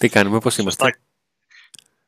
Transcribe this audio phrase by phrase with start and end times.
[0.00, 1.00] Τι κάνουμε, πώς είμαστε;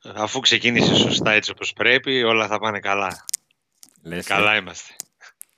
[0.03, 3.25] Αφού ξεκίνησε σωστά έτσι όπως πρέπει, όλα θα πάνε καλά.
[4.03, 4.57] Λες, καλά ε.
[4.57, 4.97] είμαστε.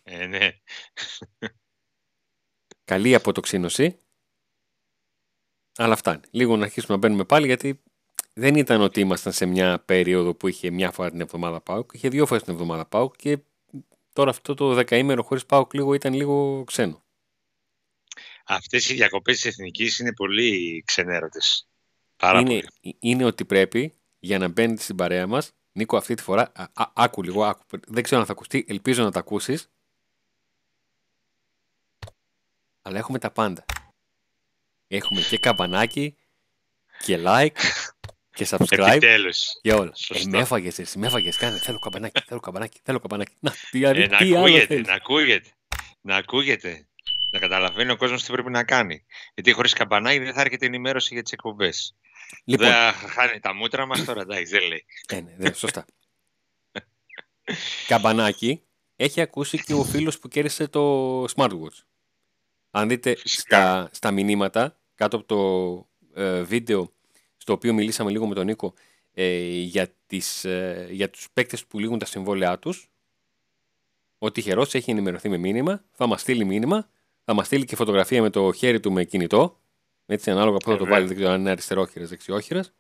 [0.03, 0.49] Ε, ναι.
[2.85, 3.99] Καλή αποτοξίνωση.
[5.77, 6.21] Αλλά φτάνει.
[6.31, 7.83] Λίγο να αρχίσουμε να μπαίνουμε πάλι γιατί
[8.33, 11.91] δεν ήταν ότι ήμασταν σε μια περίοδο που είχε μια φορά την εβδομάδα ΠΑΟΚ.
[11.93, 13.39] Είχε δύο φορές την εβδομάδα ΠΑΟΚ και
[14.13, 17.05] τώρα αυτό το δεκαήμερο χωρίς ΠΑΟΚ λίγο ήταν λίγο ξένο.
[18.47, 21.69] Αυτές οι διακοπές της Εθνικής είναι πολύ ξενέρωτες.
[22.25, 22.97] Πάρα είναι, πολύ.
[23.01, 25.53] είναι ότι πρέπει για να μπαίνετε στην παρέα μας.
[25.73, 27.63] Νίκο, αυτή τη φορά, α, α- άκου λίγο, άκου.
[27.87, 29.69] Δεν ξέρω αν θα ακουστεί, ελπίζω να τα ακούσεις.
[32.83, 33.65] Αλλά έχουμε τα πάντα.
[34.89, 36.17] Έχουμε και καμπανάκι,
[37.05, 37.57] και like,
[38.31, 39.41] και subscribe, Επιτέλους.
[39.63, 39.91] και όλα.
[39.91, 40.29] Ε, Σωστά.
[40.29, 43.35] με έφαγες, εσύ, με έφαγες, κάνε, θέλω καμπανάκι, θέλω καμπανάκι, θέλω καμπανάκι.
[43.41, 44.87] Να, τι, Ε, να τι άλλο ακούγεται, θέλεις.
[44.87, 45.51] να ακούγεται.
[46.01, 46.87] Να ακούγεται.
[47.31, 49.05] Να καταλαβαίνει ο κόσμος τι πρέπει να κάνει.
[49.35, 51.95] Γιατί χωρίς καμπανάκι δεν θα έρχεται ενημέρωση για τις εκπομπές.
[52.45, 54.85] Λοιπόν, Δεν θα χάνει τα μούτρα μας τώρα, εντάξει, δεν λέει.
[55.09, 55.85] Ε, ναι, ναι, σωστά.
[57.87, 58.63] Καμπανάκι
[58.97, 61.83] έχει ακούσει και ο φίλος που κέρδισε το smartwatch.
[62.71, 63.57] Αν δείτε Φυσικά.
[63.57, 66.93] στα, στα μηνύματα, κάτω από το ε, βίντεο
[67.37, 68.75] στο οποίο μιλήσαμε λίγο με τον Νίκο
[69.13, 72.89] ε, για, τις, ε, για τους παίκτες που λήγουν τα συμβόλαιά τους,
[74.19, 76.91] ο τυχερός έχει ενημερωθεί με μήνυμα, θα μας στείλει μήνυμα,
[77.25, 79.61] θα μας στείλει και φωτογραφία με το χέρι του με κινητό,
[80.07, 80.93] έτσι ανάλογα που θα το Βέβαια.
[80.93, 82.73] βάλεις, δεν ξέρω αν είναι αριστερόχειρας, δεξιόχειρας.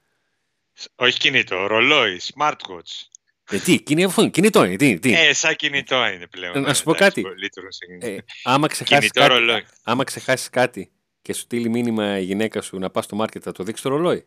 [0.94, 3.02] Όχι κινητό, ρολόι, smartwatch.
[3.50, 5.12] Ε, τι, κινητό, κινητό είναι, τι, τι.
[5.12, 6.56] Ε, σαν κινητό είναι πλέον.
[6.56, 7.40] Ε, να ναι, σου πω εντάξει, κάτι.
[7.40, 8.06] λειτουργούν σε κινητό.
[8.06, 9.64] Ε, άμα ξεχάσεις Κινητό κάτι, ρολόι.
[9.82, 13.52] άμα ξεχάσεις κάτι και σου στείλει μήνυμα η γυναίκα σου να πας στο μάρκετ, θα
[13.52, 14.26] το δείξεις το ρολόι.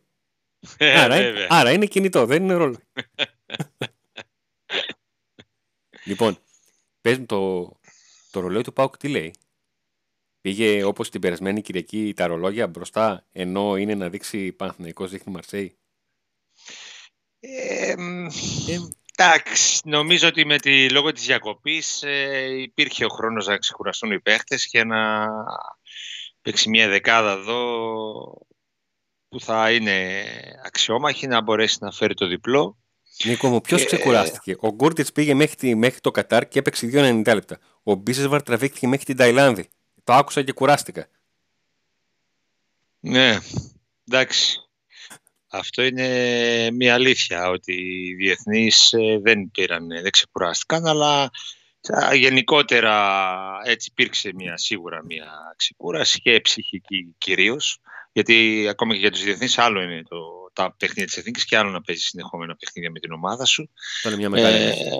[0.77, 1.47] Ε, άρα, είναι, βέβαια.
[1.49, 2.83] άρα είναι κινητό, δεν είναι ρολόι.
[6.05, 6.37] λοιπόν,
[7.01, 7.61] πες μου το,
[8.31, 9.33] το ρολόι του Πάουκ τι λέει.
[10.47, 15.77] Πήγε όπως την περασμένη Κυριακή τα ρολόγια μπροστά, ενώ είναι να δείξει Παναθηναϊκός δείχνει Μαρσέη;
[17.39, 18.77] Ε, μ, Ε,
[19.17, 24.19] Εντάξει, νομίζω ότι με τη, λόγω της διακοπής ε, υπήρχε ο χρόνος να ξεκουραστούν οι
[24.19, 25.27] παίχτες και να
[26.41, 27.61] παίξει μια δεκάδα εδώ
[29.29, 30.23] που θα είναι
[30.65, 32.77] αξιόμαχη, να μπορέσει να φέρει το διπλό.
[33.23, 36.87] Νίκο μου, ποιος Ε, ξεκουράστηκε; Ο Γκούρτιτς πήγε μέχρι, τη- μέχρι το Κατάρ και έπαιξε
[36.87, 37.59] 2,90 λεπτά.
[37.83, 39.69] Ο Μπίσεσβαρ τραβήχτηκε μέχρι την Ταϊλάνδη.
[40.07, 41.07] Το άκουσα και κουράστηκα.
[42.99, 43.37] Ναι,
[44.07, 44.57] εντάξει.
[45.47, 51.31] Αυτό είναι μια αλήθεια ότι οι διεθνείς ε, δεν πήραν, δεν ξεκουράστηκαν, αλλά
[52.03, 53.29] α, γενικότερα
[53.63, 57.79] έτσι υπήρξε μια, σίγουρα μια ξεκούραση και ψυχική κυρίως,
[58.11, 61.69] γιατί ακόμα και για τους διεθνείς άλλο είναι το, τα παιχνίδια της εθνικής και άλλο
[61.69, 63.69] να παίζεις συνεχόμενα παιχνίδια με την ομάδα σου.
[63.95, 64.91] Αυτό είναι μια μεγάλη Ε, αλήθεια.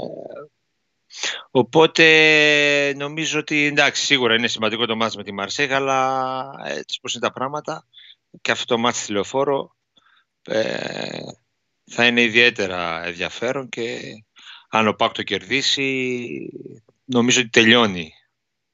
[1.51, 7.13] Οπότε νομίζω ότι εντάξει, σίγουρα είναι σημαντικό το μάτς με τη Μαρσέγ, αλλά έτσι πώς
[7.13, 7.85] είναι τα πράγματα
[8.41, 9.75] και αυτό το μάτς στη Λεωφόρο
[10.43, 11.19] ε,
[11.85, 13.99] θα είναι ιδιαίτερα ενδιαφέρον και
[14.69, 16.49] αν ο Πάκ το κερδίσει
[17.05, 18.13] νομίζω ότι τελειώνει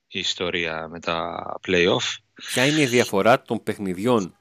[0.07, 2.17] η ιστορία με τα play-off.
[2.33, 4.37] Ποια είναι η διαφορά των παιχνιδιών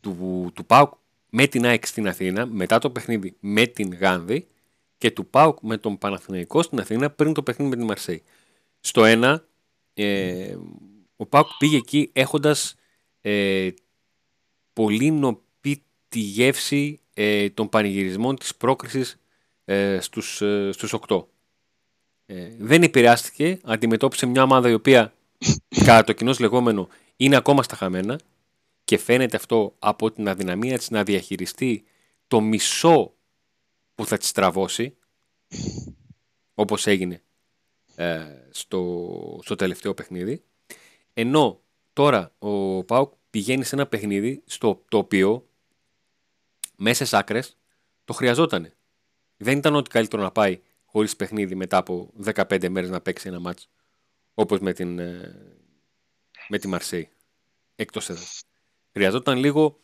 [0.00, 0.92] του, του ΠΑΟΚ
[1.30, 4.48] με την ΑΕΚ στην Αθήνα, μετά το παιχνίδι με την Γάνδη
[5.04, 8.22] και του ΠΑΟΚ με τον Παναθηναϊκό στην Αθήνα πριν το παιχνίδι με την Μαρσέη.
[8.80, 9.44] Στο ένα,
[9.94, 10.56] ε,
[11.16, 12.74] ο ΠΑΟΚ πήγε εκεί έχοντας
[13.20, 13.70] ε,
[14.72, 19.20] πολύ νοπή τη γεύση ε, των πανηγυρισμών της πρόκρισης
[19.64, 21.24] ε, στους, ε, στους 8.
[22.26, 25.14] Ε, δεν επηρεάστηκε, αντιμετώπισε μια ομάδα η οποία
[25.68, 28.20] κατά το κοινός λεγόμενο είναι ακόμα στα χαμένα
[28.84, 31.84] και φαίνεται αυτό από την αδυναμία της να διαχειριστεί
[32.26, 33.13] το μισό
[33.94, 34.96] που θα της τραβώσει
[36.54, 37.22] όπως έγινε
[37.94, 40.44] ε, στο, στο τελευταίο παιχνίδι
[41.14, 41.60] ενώ
[41.92, 45.48] τώρα ο Πάουκ πηγαίνει σε ένα παιχνίδι στο το οποίο
[46.76, 47.56] μέσα στι άκρες
[48.04, 48.76] το χρειαζότανε.
[49.36, 53.40] Δεν ήταν ότι καλύτερο να πάει χωρίς παιχνίδι μετά από 15 μέρες να παίξει ένα
[53.40, 53.68] μάτς
[54.34, 55.34] όπως με την, ε,
[56.48, 57.08] με τη Μαρσέη
[57.76, 58.44] εκτός έδρας.
[58.92, 59.80] Χρειαζόταν λίγο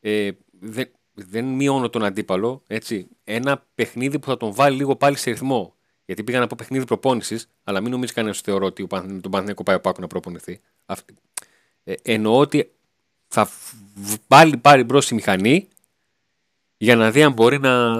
[0.00, 0.90] ε, δεν,
[1.28, 5.74] δεν μειώνω τον αντίπαλο έτσι, ένα παιχνίδι που θα τον βάλει λίγο πάλι σε ρυθμό
[6.04, 9.30] γιατί πήγα να πω παιχνίδι προπόνησης, αλλά μην νομίζεις κανένας θεωρώ ότι ο Παναθ- τον
[9.30, 10.60] Παναθηναϊκό πάει ο Πάκο να προπονηθεί.
[10.86, 11.14] Αυτή-
[11.84, 12.72] Ε, εννοώ ότι
[13.28, 13.44] θα
[13.94, 15.68] β- πάλι πάρει μπρος η μηχανή
[16.76, 17.94] για να δει αν μπορεί να.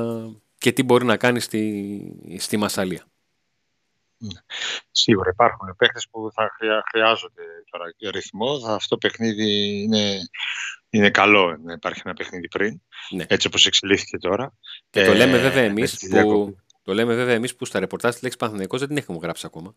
[0.59, 3.05] και τι μπορεί να κάνει στη, στη Μασαλία.
[4.91, 8.61] Σίγουρα υπάρχουν παίχτες που θα χρειά- χρειάζονται τώρα ρυθμό.
[8.61, 10.19] Θα- Αυτό το παιχνίδι είναι,
[10.91, 13.25] είναι καλό να υπάρχει ένα παιχνίδι πριν, Ναι.
[13.29, 14.53] έτσι όπως εξελίχθηκε τώρα.
[14.91, 16.57] Και το Ε, λέμε βέβαια με εμείς τη που, διακοπή.
[16.83, 19.75] το λέμε βέβαια εμείς που στα ρεπορτάζ της λέξη Παναθηναϊκός δεν την έχουμε γράψει ακόμα.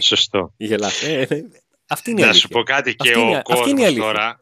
[0.00, 0.52] Σωστό.
[0.56, 1.02] Γελάς.
[1.02, 1.42] Ε, ε,
[1.86, 2.48] αυτή είναι η Να αλήθεια.
[2.48, 4.02] σου πω κάτι και Αυτή είναι- ο αυτή είναι η κόσμος αλήθεια.
[4.02, 4.40] τώρα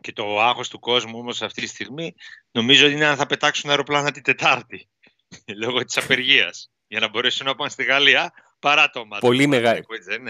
[0.00, 2.14] Και το άγχος του κόσμου όμως αυτή τη στιγμή
[2.50, 4.88] νομίζω είναι αν θα πετάξουν αεροπλάνα την Τετάρτη
[5.62, 9.20] λόγω της απεργίας για να μπορέσουν να πάνε στη Γαλλία παρά το μάτι.
[9.26, 9.80] Πολύ, μεγα...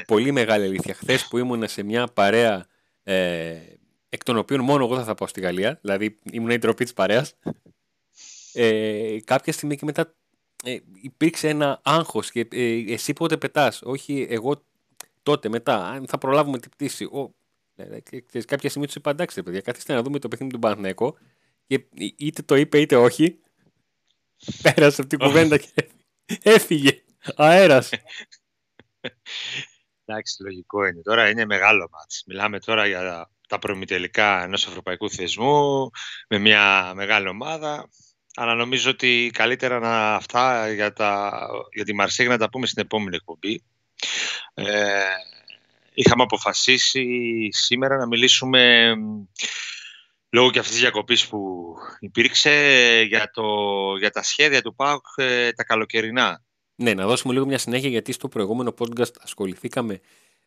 [0.06, 0.94] Πολύ μεγάλη αλήθεια.
[0.94, 2.66] Χθες που ήμουν σε μια παρέα
[3.02, 3.56] ε,
[4.14, 6.93] εκ των οποίων μόνο εγώ θα, θα πάω στη Γαλλία, δηλαδή ήμουν η τροπή της
[6.93, 7.34] παρέας.
[8.52, 10.14] Ε, κάποια στιγμή και μετά
[10.64, 14.64] ε, υπήρξε ένα άγχος και ε, εσύ πότε πετάς, όχι εγώ
[15.22, 17.05] τότε μετά, αν θα προλάβουμε την πτήση.
[17.05, 17.34] Ο,
[17.75, 17.99] ε,
[18.32, 21.17] ε, κάποια στιγμή τους είπα εντάξει παιδιά, καθίστε να δούμε το παιχνίδι του Παναθηναϊκού
[21.67, 21.87] και
[22.17, 23.40] είτε το είπε είτε όχι,
[24.62, 25.88] πέρασε από την κουβέντα και
[26.43, 27.02] έφυγε.
[27.37, 27.90] Αέρας.
[30.05, 31.02] Εντάξει, λογικό είναι.
[31.02, 32.22] Τώρα είναι μεγάλο μάτς.
[32.26, 35.90] Μιλάμε τώρα για τα προμητελικά ενός ευρωπαϊκού θεσμού
[36.28, 37.88] με μια μεγάλη ομάδα.
[38.34, 41.32] Αλλά νομίζω ότι καλύτερα να αυτά για, τα,
[41.74, 43.62] για τη Μαρσίγ να τα πούμε στην επόμενη εκπομπή.
[44.54, 44.64] Ε,
[45.94, 47.06] είχαμε αποφασίσει
[47.50, 48.94] σήμερα να μιλήσουμε
[50.30, 52.50] λόγω και αυτής της διακοπής που υπήρξε
[53.08, 53.44] για, το,
[53.98, 56.42] για τα σχέδια του ΠΑΟΚ ε, τα καλοκαιρινά.
[56.76, 60.00] Ναι, να δώσουμε λίγο μια συνέχεια γιατί στο προηγούμενο podcast ασχοληθήκαμε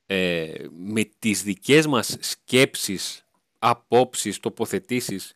[0.10, 3.26] ε, με τις δικές μας σκέψεις,
[3.60, 5.34] απόψεις, τοποθετήσεις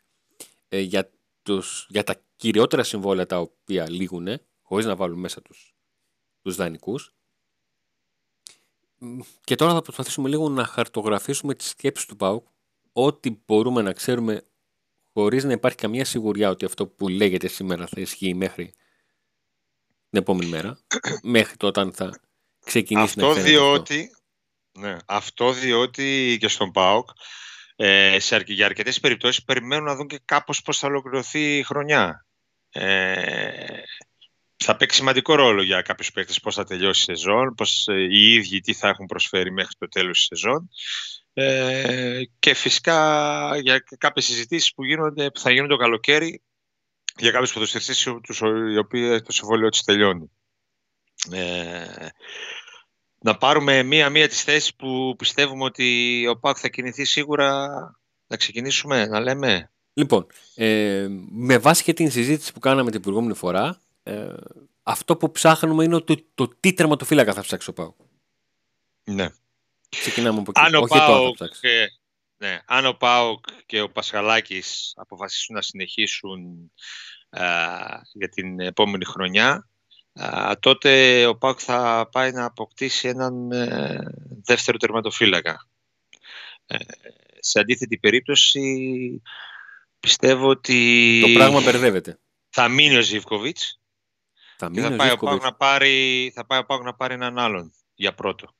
[0.67, 1.11] ε, για,
[1.43, 4.27] τους, για τα κυριότερα συμβόλαια τα οποία λήγουν,
[4.61, 5.75] χωρίς να βάλουν μέσα τους,
[6.41, 7.13] τους δανεικούς.
[9.43, 12.47] Και τώρα θα προσπαθήσουμε λίγο να χαρτογραφήσουμε τις σκέψεις του ΠΑΟΚ,
[12.93, 14.45] ό,τι μπορούμε να ξέρουμε
[15.13, 18.73] χωρίς να υπάρχει καμία σιγουριά ότι αυτό που λέγεται σήμερα θα ισχύει μέχρι
[20.09, 20.79] την επόμενη μέρα,
[21.23, 22.19] μέχρι το όταν θα
[22.65, 24.20] ξεκινήσει αυτό να διότι, αυτό.
[24.73, 27.09] Ναι, αυτό διότι και στον ΠΑΟΚ
[27.75, 32.25] ε, σε, για αρκετές περιπτώσεις περιμένουν να δουν και κάπως πώς θα ολοκληρωθεί η χρονιά.
[32.71, 33.81] Ε,
[34.63, 38.33] θα παίξει σημαντικό ρόλο για κάποιους παίκτες πώς θα τελειώσει η σεζόν, πώς ε, οι
[38.33, 40.69] ίδιοι τι θα έχουν προσφέρει μέχρι το τέλος της σεζόν
[41.33, 46.41] ε, και φυσικά για κάποιες συζητήσεις που, γίνονται, που θα γίνουν το καλοκαίρι
[47.17, 48.05] για κάποιους ποδοσφαιριστές
[48.73, 50.31] οι οποίοι το συμβόλαιο τους τελειώνει.
[51.31, 52.07] Ε,
[53.23, 57.67] να πάρουμε μία-μία τις θέσεις που πιστεύουμε ότι ο ΠΑΚ θα κινηθεί σίγουρα
[58.27, 59.71] να ξεκινήσουμε, να λέμε.
[59.93, 64.33] Λοιπόν, ε, με βάση και την συζήτηση που κάναμε την προηγούμενη φορά, ε,
[64.83, 67.95] αυτό που ψάχνουμε είναι το, το τι τερματοφύλακα θα ψάξει ο ΠΑΟΚ.
[69.03, 69.29] Ναι.
[69.89, 70.75] Ξεκινάμε από εκεί.
[70.75, 71.87] Αν ο, ΠΑΟΚ, και,
[72.37, 76.71] ναι, αν ο ΠΑΟΚ και ο Πασχαλάκης αποφασίσουν να συνεχίσουν
[77.29, 77.45] α,
[78.13, 79.69] για την επόμενη χρονιά,
[80.13, 83.99] α, τότε ο ΠΑΟΚ θα πάει να αποκτήσει έναν ε,
[84.43, 85.67] δεύτερο τερματοφύλακα.
[86.65, 86.77] Ε,
[87.39, 89.21] σε αντίθετη περίπτωση
[89.99, 91.19] πιστεύω ότι...
[91.21, 92.19] Το πράγμα μπερδεύεται.
[92.49, 93.81] Θα μείνει ο Ζιβκοβιτς
[94.61, 97.39] θα, μείνει θα, πάει ο Πάουκ να πάρει, θα πάει ο Πάουκ να πάρει έναν
[97.39, 98.55] άλλον για πρώτο.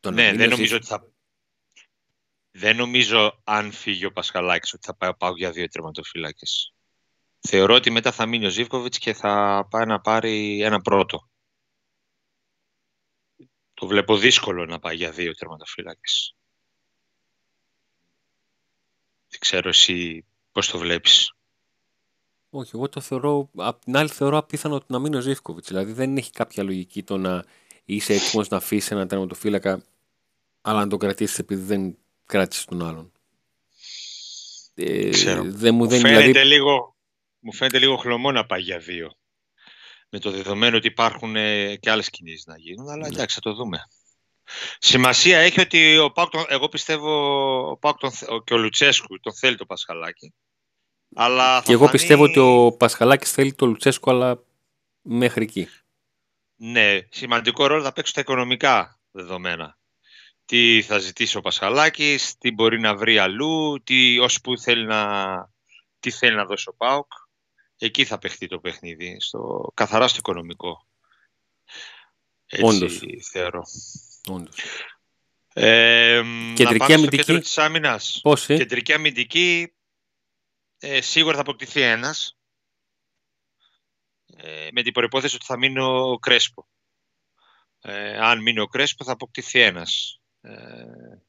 [0.00, 1.08] Τον ναι, δεν νομίζω ότι θα...
[2.50, 6.74] Δεν νομίζω αν φύγει ο Πασχαλάκης ότι θα πάει ο Πάουκ για δύο τερματοφύλακες.
[7.46, 11.28] Θεωρώ ότι μετά θα μείνει ο Ζίβκοβιτς και θα πάει να πάρει ένα πρώτο.
[13.74, 16.34] Το βλέπω δύσκολο να πάει για δύο τερματοφύλακες.
[19.28, 21.34] Δεν ξέρω εσύ πώς το βλέπεις.
[22.50, 25.68] Όχι, εγώ το θεωρώ, απ' την άλλη θεωρώ απίθανο να μείνει ο Ζήφκοβιτς.
[25.68, 27.44] Δηλαδή δεν έχει κάποια λογική το να
[27.84, 29.82] είσαι έτοιμος να αφήσεις έναν τερματοφύλακα,
[30.60, 33.12] αλλά να τον κρατήσεις επειδή δεν κράτησες τον άλλον.
[34.74, 35.42] Ε, Ξέρω.
[35.46, 36.48] Δεν μου, δεν, φαίνεται δηλαδή...
[36.48, 36.95] λίγο,
[37.46, 39.10] μου φαίνεται λίγο χλωμό να πάει για δύο.
[40.08, 43.14] Με το δεδομένο ότι υπάρχουν ε, και άλλες κινήσεις να γίνουν, αλλά ναι.
[43.14, 43.78] εντάξει, θα το δούμε.
[44.78, 47.10] Σημασία έχει ότι ο Πάουκ, εγώ πιστεύω
[47.70, 47.98] ο Πάουκ
[48.44, 50.34] και ο Λουτσέσκου τον θέλει το Πασχαλάκι.
[51.14, 54.42] Αλλά και εγώ πιστεύω ότι ο Πασχαλάκης θέλει το Λουτσέσκο, αλλά
[55.02, 55.68] μέχρι εκεί.
[56.56, 59.78] Ναι, σημαντικό ρόλο θα παίξουν τα οικονομικά δεδομένα.
[60.44, 65.00] Τι θα ζητήσει ο Πασχαλάκης, τι μπορεί να βρει αλλού, τι, ως που θέλει να,
[66.00, 67.12] τι θέλει να δώσει ο ΠΑΟΚ.
[67.78, 70.86] Εκεί θα παιχτεί το παιχνίδι, στο, καθαρά στο οικονομικό.
[72.46, 73.02] Έτσι Όντως.
[73.30, 73.62] θεωρώ.
[74.28, 74.56] Όντως.
[75.52, 76.22] Ε,
[76.54, 77.38] Κεντρική αμυντική.
[77.38, 78.20] Της άμυνας.
[78.22, 79.74] Πώς, ε; Κεντρική αμυντική
[80.78, 82.38] ε, σίγουρα θα αποκτηθεί ένας
[84.26, 86.68] ε, με την προπόθεση ότι θα μείνει ο Κρέσπο.
[87.80, 90.20] Ε, αν μείνει ο Κρέσπο θα αποκτηθεί ένας.
[90.40, 90.52] Ε,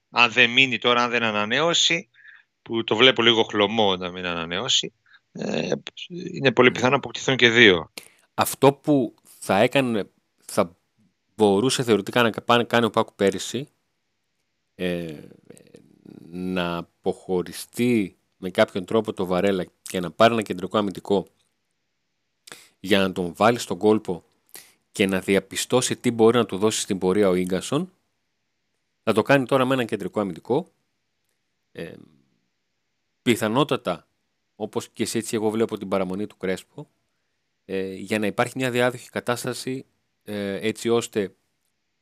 [0.09, 2.09] αν δεν μείνει τώρα, αν δεν ανανεώσει,
[2.61, 4.93] που το βλέπω λίγο χλωμό να μην ανανεώσει,
[5.37, 5.71] ε,
[6.07, 7.91] είναι πολύ πιθανό να αποκτηθούν και δύο.
[8.33, 10.09] Αυτό που θα έκανε,
[10.45, 10.75] θα
[11.35, 13.67] μπορούσε θεωρητικά να κάνει, κάνει ο Πάκου πέρυσι,
[14.75, 15.15] ε,
[16.29, 21.27] να αποχωριστεί με κάποιον τρόπο το Βαρέλα και να πάρει ένα κεντρικό αμυντικό
[22.79, 24.23] για να τον βάλει στον κόλπο
[24.91, 27.91] και να διαπιστώσει τι μπορεί να του δώσει στην πορεία ο γκασον
[29.03, 30.71] θα το κάνει τώρα με ένα κεντρικό αμυντικό
[31.71, 31.93] ε,
[33.21, 34.06] πιθανότατα,
[34.59, 36.89] όπως και εσύ έτσι εγώ βλέπω την παραμονή του Κρέσπο,
[37.65, 39.85] ε, για να υπάρχει μια διάδοχη κατάσταση
[40.23, 41.35] ε, έτσι ώστε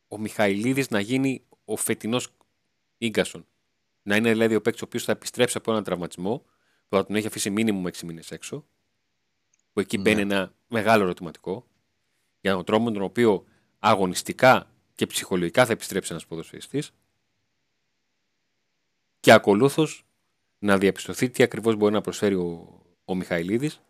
[0.07, 2.29] ο Μιχαηλίδης να γίνει ο φετινός
[2.97, 3.47] Ίγκασον.
[4.01, 6.37] Να είναι δηλαδή ο παίκτης ο οποίος θα επιστρέψει από έναν τραυματισμό
[6.87, 8.65] που θα τον έχει αφήσει μήνυμου 6 μήνες έξω.
[9.73, 10.03] Που εκεί ναι.
[10.03, 11.67] μπαίνει ένα μεγάλο ερωτηματικό
[12.41, 13.45] για τον τρόπο με τον οποίο
[13.79, 16.91] αγωνιστικά και ψυχολογικά θα επιστρέψει ένας ποδοσφαιριστής.
[19.19, 20.04] Και ακολούθως
[20.59, 23.81] να διαπιστωθεί τι ακριβώς μπορεί να προσφέρει ο, ο Μιχαηλίδης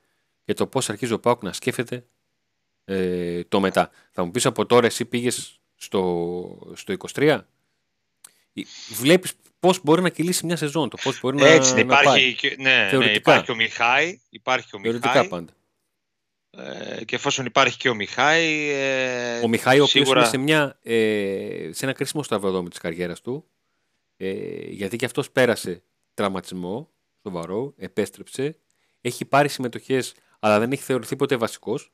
[0.44, 2.06] και το πώς αρχίζει ο Πάουκ να σκέφτεται
[2.86, 3.90] ε, το μετά.
[4.12, 7.40] Θα μου πεις από τώρα, εσύ πήγες στο, στο 23.
[8.90, 11.48] Βλέπεις πώς μπορεί να κυλήσει μια σεζόν, το πώς μπορεί να.
[11.48, 12.34] Έτσι, υπάρχει, πάει.
[12.34, 14.20] Και, ναι, ναι, υπάρχει ο Μιχάη.
[14.30, 15.54] Υπάρχει ο Θεωρητικά πάντα.
[16.58, 18.70] Ε, και εφόσον υπάρχει και ο Μιχάη.
[18.70, 20.20] Ε, ο Μιχάη, ο σίγουρα...
[20.20, 23.46] είναι σε, μια, ε, σε ένα κρίσιμο σταυροδόμι της καριέρας του.
[24.18, 24.32] Ε,
[24.70, 25.84] γιατί και αυτός πέρασε
[26.16, 26.92] τραυματισμό
[27.22, 28.60] σοβαρό, επέστρεψε.
[29.02, 31.94] Έχει πάρει συμμετοχές, αλλά δεν έχει θεωρηθεί ποτέ βασικός.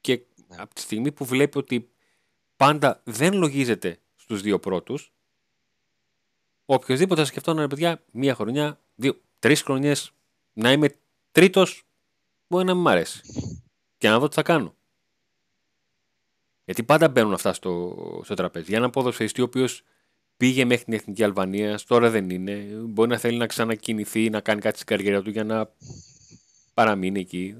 [0.00, 0.56] Και ναι.
[0.58, 1.90] από τη στιγμή που βλέπει ότι
[2.56, 5.12] πάντα δεν λογίζεται στους δύο πρώτους,
[6.64, 10.12] οποιοδήποτε θα σκεφτόταν, παιδιά, μία χρονιά, δύο, τρεις χρονιές,
[10.52, 10.98] να είμαι
[11.32, 11.86] τρίτος,
[12.46, 13.20] μπορεί να μην μ' αρέσει.
[13.98, 14.74] Και να δω τι θα κάνω.
[16.64, 17.94] Γιατί πάντα μπαίνουν αυτά στο,
[18.24, 18.66] στο τραπέζι.
[18.68, 19.82] Για ένα ποδοσφαιριστή ο οποίος
[20.36, 22.52] πήγε μέχρι την Εθνική Αλβανία, τώρα δεν είναι.
[22.88, 25.70] Μπορεί να θέλει να ξανακινηθεί, να κάνει κάτι στην καριέρα του για να
[26.74, 27.54] παραμείνει εκεί.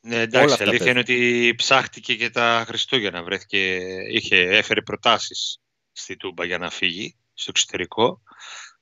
[0.00, 3.22] Ναι, εντάξει, η αλήθεια είναι ότι ψάχτηκε και τα Χριστούγεννα.
[3.22, 3.78] Βρέθηκε,
[4.10, 5.60] είχε, έφερε προτάσεις
[5.92, 8.22] στη Τούμπα για να φύγει στο εξωτερικό.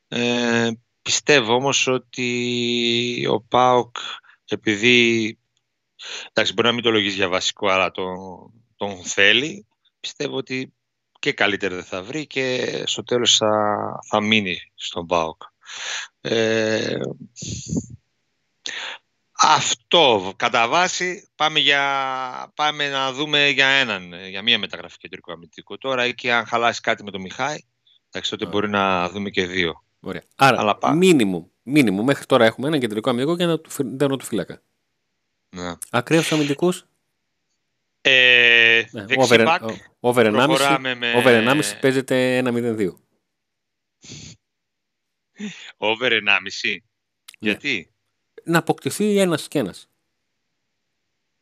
[0.09, 0.71] Ε,
[1.03, 3.97] πιστεύω όμως ότι ο ΠΑΟΚ
[4.49, 5.39] επειδή
[6.29, 8.17] εντάξει μπορεί να μην το λογίζει για βασικό αλλά τον,
[8.77, 9.67] τον θέλει
[10.01, 10.73] πιστεύω ότι
[11.21, 15.43] και καλύτερα δεν θα βρει και στο τέλος θα, θα μείνει στον ΠΑΟΚ.
[16.21, 16.99] Ε,
[19.33, 25.79] αυτό, κατά βάση, πάμε, για, πάμε να δούμε για έναν, για μία μεταγραφή κεντρικού αμυντικού.
[25.79, 27.59] Τώρα, εκεί αν χαλάσει κάτι με τον Μιχάη,
[28.09, 29.85] εντάξει, τότε μπορεί να δούμε και δύο.
[30.01, 30.23] Ωραία.
[30.37, 34.63] Άρα, μήνυμου, μήνυμου, μέχρι τώρα έχουμε ένα κεντρικό αμυντικό και ένα του, του φύλακα.
[35.51, 35.75] Ναι.
[35.91, 36.85] Ακραίους αμυντικούς.
[38.01, 39.61] Ε, ναι, over,
[40.01, 41.15] over 1,5 με...
[41.15, 42.95] over 1,5 παίζεται 1-0-2.
[45.77, 46.21] Over 1,5.
[46.23, 46.79] Ναι.
[47.39, 47.93] Γιατί;
[48.45, 49.89] να αποκτηθεί ένας και ένας.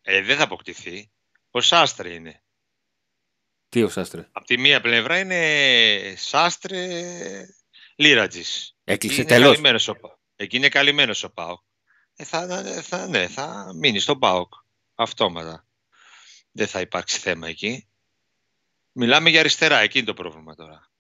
[0.03, 1.11] Ε, δεν θα αποκτηθεί.
[1.51, 2.43] Ο Σάστρε είναι.
[3.69, 7.47] Τι ο Σάστρε; Από τη μία πλευρά είναι Σάστρε
[7.97, 8.77] Λίρατζης.
[8.85, 9.51] Έκλεισε τέλο.
[10.37, 11.61] Εκεί είναι καλυμμένος ο Πάοκ.
[12.17, 14.53] Ε, θα, θα, ναι, θα μείνει στον Πάοκ.
[14.95, 15.67] Αυτόματα.
[16.53, 17.88] Δεν θα υπάρξει θέμα εκεί.
[19.01, 20.91] Μιλάμε για αριστερά, εκεί είναι το πρόβλημα τώρα.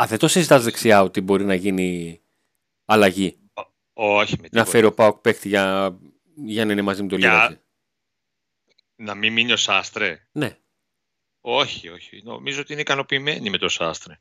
[0.00, 2.20] Α, δεν το συζητάς δεξιά ότι μπορεί να γίνει
[2.84, 3.38] αλλαγή;
[3.92, 5.96] Όχι με Να φέρει ο Πάοκ παίκτη για,
[6.34, 7.62] για να είναι μαζί με το για...
[8.96, 10.58] Να μην μείνει ο Σάστρε; Ναι.
[11.40, 12.22] Όχι, όχι.
[12.24, 14.20] Νομίζω ότι είναι ικανοποιημένοι με το Σάστρε.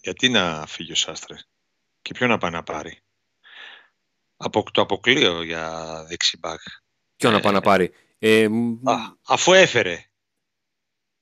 [0.00, 1.36] Γιατί να φύγει ο Σάστρε;
[2.02, 3.02] Και ποιο να πάει να πάρει;
[4.36, 6.60] Από, το αποκλείω για δεξιμπάκ.
[7.16, 8.48] Ποιο να πάει να πάρει; Ε,
[9.26, 10.10] αφού έφερε.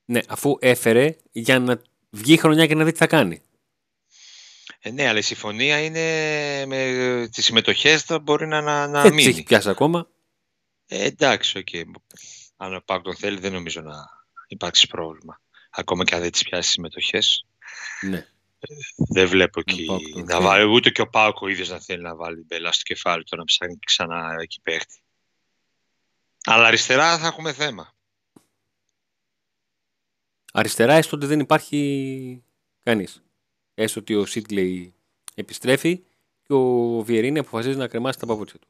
[0.05, 3.41] Ναι, αφού έφερε για να βγει χρονιά και να δει τι θα κάνει.
[4.79, 9.23] Ε, ναι, αλλά η συμφωνία είναι με τις συμμετοχές θα μπορεί να, να, να μείνει.
[9.23, 10.07] έχει πιάσει ακόμα.
[10.87, 11.83] Ε, εντάξει, okay.
[12.57, 13.95] αν ο Πάουκ τον θέλει δεν νομίζω να
[14.47, 15.41] υπάρξει πρόβλημα.
[15.69, 17.45] Ακόμα και αν δεν τις πιάσει συμμετοχές.
[18.01, 18.17] Ναι.
[18.59, 19.87] Ε, δεν βλέπω εκεί
[20.25, 23.23] να βάλει, ούτε και ο Πάουκ ο ίδιος να θέλει να βάλει μπελά στο κεφάλι
[23.23, 24.99] του να ψάχνει ξανά εκεί παίχτη.
[26.45, 27.94] Αλλά αριστερά θα έχουμε θέμα.
[30.57, 32.43] Αριστερά έστω ότι δεν υπάρχει
[32.83, 33.23] κανείς.
[33.73, 34.93] Έστω ότι ο Σίτλεϊ
[35.35, 36.03] επιστρέφει
[36.41, 38.67] και ο Βιερίνη αποφασίζει να κρεμάσει τα παπούτσια του.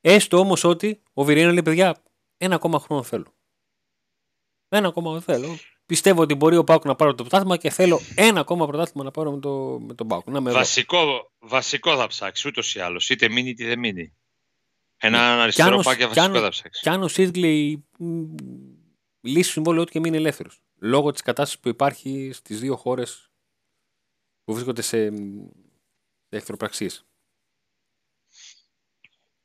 [0.00, 2.02] Έστω όμως ότι ο Βιερίνη λέει: Παιδιά,
[2.36, 3.34] ένα ακόμα χρόνο θέλω.
[4.68, 5.58] Ένα ακόμα θέλω.
[5.86, 9.10] Πιστεύω ότι μπορεί ο Πάουκ να πάρει το πρωτάθλημα και θέλω ένα ακόμα πρωτάθλημα να
[9.10, 10.26] πάρω με, το, με τον Πάουκ.
[10.26, 13.10] Να βασικό, βασικό θα ψάξει ούτως ή άλλως.
[13.10, 14.16] Είτε μείνει είτε δεν μείνει.
[14.96, 15.42] Ένα ναι.
[15.42, 16.80] αριστερό πάκι βασικό θα ψάξει.
[16.82, 17.84] Κι αν ο Σίτλεϊ
[19.20, 20.62] λύσει συμβόλαιο ότι και μείνει ελεύθερος.
[20.78, 23.30] Λόγω της κατάστασης που υπάρχει στις δύο χώρες
[24.44, 25.12] που βρίσκονται σε
[26.28, 27.06] εχθροπραξίες.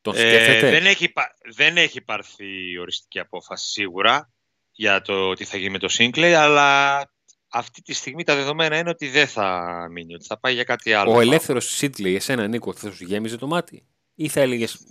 [0.01, 1.13] Το ε, δεν, έχει,
[1.55, 4.33] δεν έχει πάρθει οριστική απόφαση σίγουρα
[4.71, 6.99] για το τι θα γίνει με το Σίνκλεϊ, αλλά
[7.47, 10.93] αυτή τη στιγμή τα δεδομένα είναι ότι δεν θα μείνει, ότι θα πάει για κάτι
[10.93, 11.11] άλλο.
[11.11, 13.85] Ο ελεύθερος Σίνκλεϊ, εσένα Νίκο, θα σου γέμιζε το μάτι;
[14.15, 14.85] Ή θα έλεγες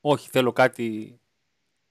[0.00, 1.16] Όχι, θέλω κάτι.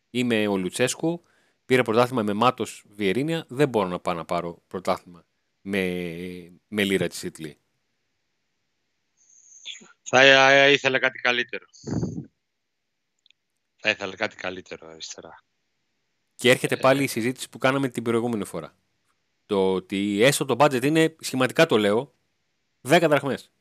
[0.09, 1.23] Είμαι ο Λουτσέσκου,
[1.71, 5.25] πήρε πρωτάθλημα με μάτος Βιερίνια, δεν μπορώ να πάω να πάρω πρωτάθλημα
[5.61, 7.57] με, με λίρα της Ιτλή.
[10.01, 11.65] Θα ήθελα κάτι καλύτερο.
[13.75, 15.43] Θα ήθελα κάτι καλύτερο αριστερά.
[16.35, 18.75] Και έρχεται πάλι η συζήτηση που κάναμε την προηγούμενη φορά.
[19.45, 22.13] Το ότι έστω το budget είναι, σχηματικά το λέω,
[22.81, 23.51] 10 δραχμές.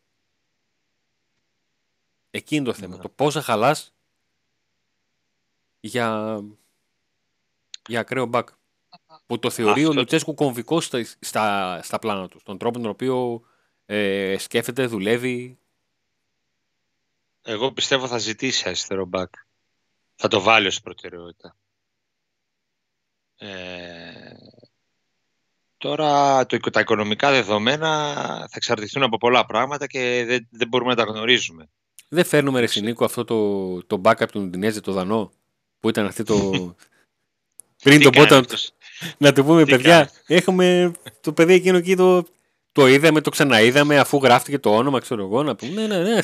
[2.31, 2.97] Εκείνη το θέμα.
[2.97, 3.03] Ναι.
[3.03, 3.95] Το πόσα χαλάς
[5.81, 6.41] για,
[7.91, 8.49] για ακραίο μπακ.
[9.27, 12.39] Που το θεωρεί ο Λουτσέσκου κομβικό στα, στα, στα πλάνα του.
[12.39, 13.43] Στον τρόπο τον οποίο
[13.87, 15.59] ε, σκέφτεται, δουλεύει.
[17.43, 19.33] Εγώ πιστεύω θα ζητήσει αριστερό μπακ.
[20.15, 21.57] Θα το βάλει ως προτεραιότητα.
[23.37, 24.33] Ε,
[25.77, 30.97] τώρα το, τα οικονομικά δεδομένα θα εξαρτηθούν από πολλά πράγματα και δεν, δεν μπορούμε να
[30.97, 31.71] τα γνωρίζουμε.
[32.09, 35.33] Δεν φέρνουμε ρε Σινίκο αυτό το, το backup του Ντινέζε, το Δανό,
[35.81, 36.37] που ήταν αυτή το...
[37.83, 38.47] Πριν το πόταν.
[39.17, 42.27] Να του πούμε, παιδιά, έχουμε το παιδί εκείνο εκεί το,
[42.73, 46.21] το είδαμε, το ξαναείδαμε, αφού γράφτηκε το όνομα, ξέρω εγώ, να πούμε, ναι, ναι, ναι.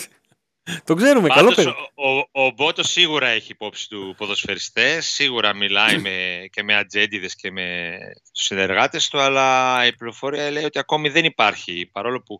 [0.84, 1.90] Το ξέρουμε, Πάντως, καλό παιδί.
[1.94, 7.34] Ο, ο, ο Μπότο σίγουρα έχει υπόψη του ποδοσφαιριστές, σίγουρα μιλάει με, και με ατζέντιδες
[7.34, 7.98] και με
[8.32, 12.38] τους συνεργάτες του, αλλά η πληροφορία λέει ότι ακόμη δεν υπάρχει, παρόλο που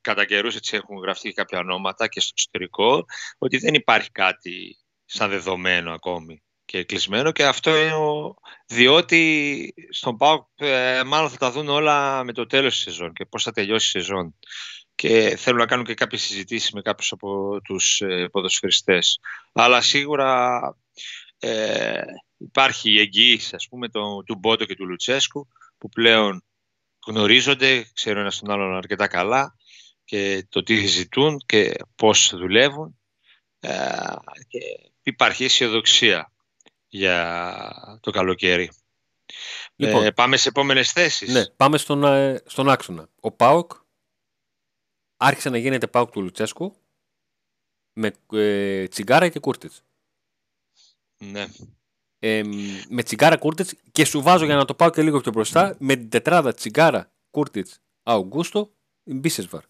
[0.00, 3.04] κατά καιρούς έτσι έχουν γραφτεί κάποια ονόματα και στο εξωτερικό,
[3.38, 8.34] ότι δεν υπάρχει κάτι σαν δεδομένο ακόμη και κλεισμένο και αυτό είναι ο...
[8.66, 13.24] διότι στον ΠΑΟΚ ε, μάλλον θα τα δουν όλα με το τέλος της σεζόν και
[13.24, 14.34] πώς θα τελειώσει η σεζόν.
[14.94, 19.18] Και θέλουν να κάνουν και κάποιες συζητήσεις με κάποιους από τους ε, ποδοσφαιριστές.
[19.52, 20.60] Αλλά σίγουρα
[21.38, 22.00] ε,
[22.36, 25.48] υπάρχει η εγγύηση ας πούμε το, του Μπότο και του Λουτσέσκου
[25.78, 26.44] που πλέον
[27.06, 29.56] γνωρίζονται, ξέρουν ένας τον άλλον αρκετά καλά
[30.04, 32.98] και το τι ζητούν και πώς δουλεύουν.
[33.60, 33.70] Ε,
[34.48, 34.58] και
[35.02, 36.32] υπάρχει αισιοδοξία
[36.92, 38.70] για το καλοκαίρι.
[39.76, 41.32] Λοιπόν, ε, πάμε σε επόμενες θέσεις.
[41.32, 43.08] Ναι, πάμε στον, ε, στον άξονα.
[43.20, 43.72] Ο ΠΑΟΚ
[45.16, 46.76] άρχισε να γίνεται ΠΑΟΚ του Λουτσέσκου
[47.92, 49.82] με ε, Τσιγκάρα και Κούρτιτς.
[51.18, 51.46] Ναι.
[52.18, 52.42] Ε,
[52.88, 55.96] με Τσιγκάρα Κούρτιτς και σου βάζω για να το πάω και λίγο πιο μπροστά με
[55.96, 58.74] την τετράδα Τσιγκάρα Κούρτιτς Αουγκούστο
[59.04, 59.64] Μπίσεσβαρ.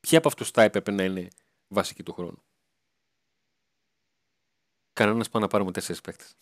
[0.00, 1.28] Ποια από αυτούς θα έπρεπε να είναι
[1.68, 2.42] βασική του χρόνου;
[4.92, 6.36] Κανένας πάει να πάρουμε τέσσερις παίκτες.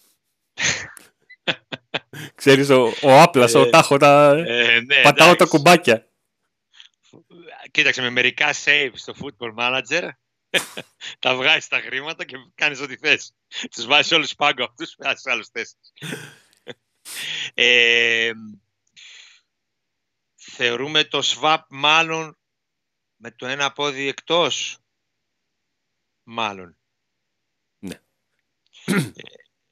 [2.35, 4.31] Ξέρεις, ο, ο Άπλας, ο ε, Τάχο, τα...
[4.47, 6.09] Ε, ναι, πατάω τα κουμπάκια.
[7.71, 10.11] Κοίταξε, με μερικά save στο Football Manager
[11.19, 13.35] τα βγάζεις τα χρήματα και κάνεις ό,τι θες.
[13.71, 15.93] Τους βάζεις όλους πάγκο αυτούς, βάζεις άλλους τέσσερις.
[17.55, 18.33] ε,
[20.35, 22.39] θεωρούμε το swap μάλλον
[23.17, 24.79] με το ένα πόδι εκτός.
[26.23, 26.80] Μάλλον.
[28.94, 29.00] Ναι.
[29.00, 29.11] Ε,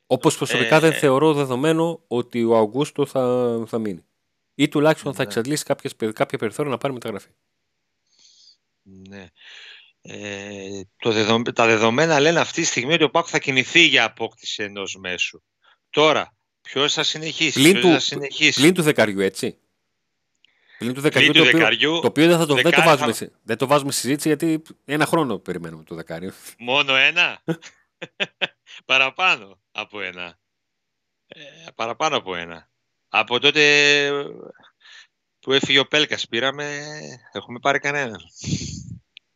[0.06, 4.04] Όπως προσωπικά δεν ε, θεωρώ δεδομένο ότι ο Αυγούστο θα, θα μείνει.
[4.54, 5.28] Ή τουλάχιστον θα ναι.
[5.28, 7.28] εξαντλήσει κάποιες, κάποια περιθώρια να πάρει μεταγραφή.
[8.82, 9.26] Ναι.
[10.00, 14.62] Ε, το τα δεδομένα λένε αυτή τη στιγμή ότι ο Πάκου θα κινηθεί για απόκτηση
[14.62, 15.42] ενός μέσου.
[15.90, 19.58] Τώρα, ποιος θα συνεχίσει, πλην του, θα συνεχίσει; Πλην του δεκαριού, έτσι.
[20.78, 23.30] Πλην του δεκαριού, το, οποίο, το οποίο δεν, θα το, δεν, το βάζουμε, θα...
[23.42, 26.32] δεν το βάζουμε συζήτηση γιατί ένα χρόνο περιμένουμε το δεκάριο.
[26.58, 27.42] Μόνο ένα;
[28.84, 30.38] παραπάνω από ένα.
[31.26, 31.40] Ε,
[31.74, 32.70] παραπάνω από ένα.
[33.08, 34.10] Από τότε
[35.40, 36.88] που έφυγε ο Πέλκας πήραμε,
[37.32, 38.20] έχουμε πάρει κανέναν.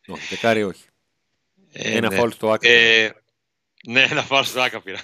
[0.07, 0.85] Όχι, δεκάρι όχι.
[1.72, 2.16] Ε, ένα ναι.
[2.16, 2.68] φάουλ στο άκα.
[2.68, 3.14] Ε,
[3.87, 5.00] ναι, ένα φάουλ στο άκα πήρα.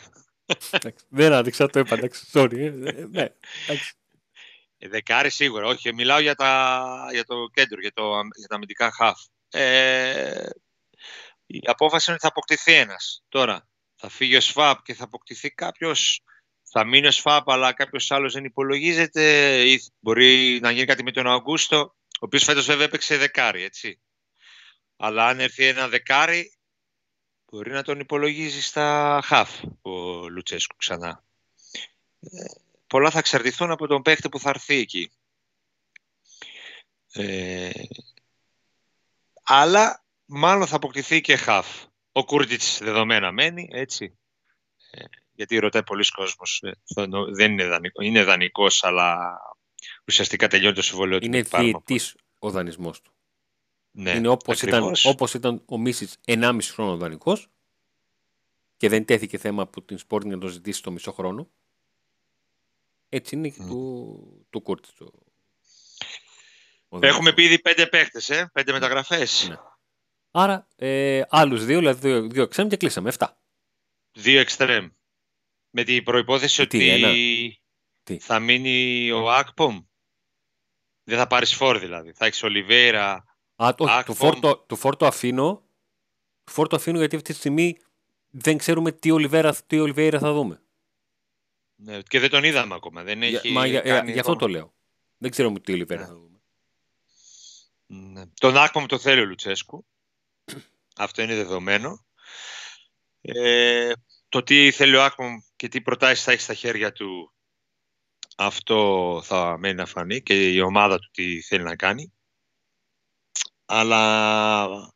[1.08, 2.58] Δεν άδειξα, το είπα, εντάξει, sorry.
[2.58, 2.70] Ε,
[3.10, 3.22] ναι,
[4.78, 5.94] ε, Δεκάρι σίγουρα, όχι.
[5.94, 8.02] Μιλάω για, τα, για το κέντρο, για, το,
[8.36, 9.20] για τα αμυντικά χαφ.
[9.50, 10.48] Ε,
[11.46, 13.22] η απόφαση είναι ότι θα αποκτηθεί ένας.
[13.28, 16.22] Τώρα, θα φύγει ο ΣΦΑΠ και θα αποκτηθεί κάποιος
[16.70, 21.12] θα μείνει ο ΣΦΑΠ, αλλά κάποιος άλλος δεν υπολογίζεται, ή μπορεί να γίνει κάτι με
[21.12, 24.00] τον Αγκούστο, ο οποίος φέτος βέβαια έπαιξε δεκάρι, έτσι.
[24.96, 26.58] Αλλά αν έρθει ένα δεκάρι,
[27.50, 31.24] μπορεί να τον υπολογίζει στα χαφ ο Λουτσέσκου ξανά.
[32.20, 32.44] Ε,
[32.86, 35.10] πολλά θα εξαρτηθούν από τον παίχτη που θα έρθει εκεί.
[37.12, 37.70] Ε,
[39.42, 41.87] αλλά μάλλον θα αποκτηθεί και χαφ.
[42.18, 44.18] Ο Κούρτιτς δεδομένα μένει, έτσι.
[44.90, 46.62] Ε, γιατί ρωτάει πολλοί κόσμος.
[46.62, 46.72] Ε,
[47.30, 49.38] δεν είναι, δανεικό, είναι δανεικός, αλλά
[50.04, 51.26] ουσιαστικά τελειώνει το συμβολίο του.
[51.26, 53.12] Είναι διετής ο δανεισμός του.
[53.90, 57.48] Ναι, είναι όπως ήταν, όπως ήταν ο Μίσης 1,5 χρόνο δανεικός
[58.76, 61.50] και δεν τέθηκε θέμα από την Sporting να το ζητήσει το μισό χρόνο.
[63.08, 63.66] Έτσι είναι και mm.
[63.66, 64.92] του, του Κούρτης.
[64.94, 65.12] Το,
[67.00, 68.78] Έχουμε πει ήδη πέντε παίχτες, ε; πέντε ναι.
[68.78, 69.46] μεταγραφές.
[69.48, 69.56] Ναι.
[70.30, 73.38] Άρα ε, άλλους δύο, δηλαδή δύο, δύο εξτρέμ και κλείσαμε, εφτά.
[74.12, 74.88] Δύο εξτρέμ.
[75.70, 77.60] Με την προϋπόθεση ότι
[78.20, 79.82] θα μείνει ο Ακπομ.
[81.04, 82.12] Δεν θα πάρεις φόρ δηλαδή.
[82.12, 83.24] Θα έχεις Ολιβέρα,
[83.62, 85.62] Α, το, το, φόρτο, το φόρτο αφήνω.
[86.44, 87.76] Το φόρτο αφήνω γιατί αυτή τη στιγμή
[88.30, 90.62] δεν ξέρουμε τι Ολιβέρα, τι Ολιβέρα θα δούμε.
[91.74, 93.02] Ναι, και δεν τον είδαμε ακόμα.
[93.02, 94.74] Δεν έχει Μα για, για, γι' αυτό το λέω.
[95.18, 96.06] Δεν ξέρουμε τι Ολιβέρα ναι.
[96.06, 96.40] θα δούμε.
[97.86, 98.26] Ναι.
[98.40, 99.86] Τον Άκπομ το θέλει ο Λουτσέσκου.
[100.98, 102.06] Αυτό είναι δεδομένο.
[103.20, 103.92] Ε,
[104.28, 107.32] το τι θέλει ο Άκπομ και τι προτάσεις θα έχει στα χέρια του
[108.40, 112.12] αυτό θα μένει να φανεί και η ομάδα του τι θέλει να κάνει.
[113.64, 114.92] Αλλά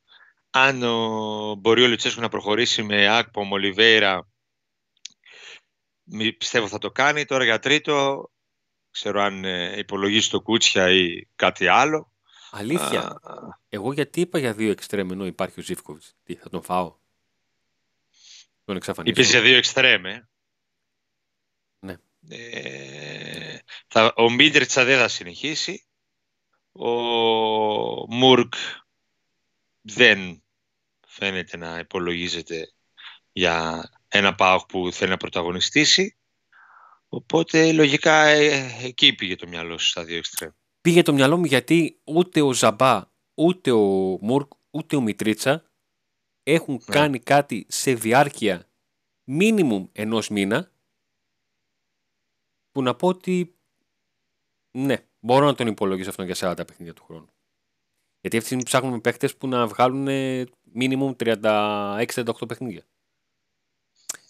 [0.50, 4.28] αν ο, μπορεί ο Λουτσέσκου να προχωρήσει με Άκπομ, Ολιβέηρα,
[6.38, 7.24] πιστεύω θα το κάνει.
[7.24, 8.30] Τώρα για τρίτο,
[8.90, 12.11] ξέρω αν ε, υπολογίσει το Κούτσια ή κάτι άλλο.
[12.54, 13.20] Αλήθεια.
[13.68, 16.96] Εγώ γιατί είπα για δύο εξτρέμ ενώ υπάρχει ο Ζήφκοβιτς; Τι, θα τον φάω;
[18.64, 19.14] Τον εξαφανίσω.
[19.14, 20.28] Είπες για δύο εξτρέμ, ε.
[21.78, 21.96] Ναι.
[22.28, 25.86] Ε, θα, ο Μίντριτσα δεν θα συνεχίσει.
[26.72, 26.90] Ο
[28.14, 28.54] Μουρκ
[29.80, 30.42] δεν
[31.06, 32.72] φαίνεται να υπολογίζεται
[33.32, 36.16] για ένα ΠΑΟΚ που θέλει να πρωταγωνιστήσει.
[37.08, 40.50] Οπότε λογικά ε, εκεί πήγε το μυαλό σου στα δύο εξτρέμ.
[40.82, 45.64] Πήγε το μυαλό μου γιατί ούτε ο Ζαμπά, ούτε ο Μουρκ, ούτε ο Μιτρίτσα
[46.42, 46.94] έχουν ναι.
[46.94, 48.68] κάνει κάτι σε διάρκεια
[49.24, 50.72] μίνιμουμ ενός μήνα
[52.70, 53.56] που να πω ότι
[54.70, 57.32] ναι, μπορώ να τον υπολογίσω αυτόν για σε τα παιχνίδια του χρόνου.
[58.20, 60.08] Γιατί αυτή τη στιγμή ψάχνουμε παίχτε που να βγάλουν
[60.62, 62.86] μίνιμουμ 36-38 παιχνίδια.